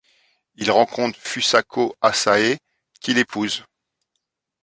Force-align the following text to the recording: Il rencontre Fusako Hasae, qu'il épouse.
Il 0.55 0.71
rencontre 0.71 1.15
Fusako 1.19 1.95
Hasae, 2.01 2.57
qu'il 3.01 3.19
épouse. 3.19 3.65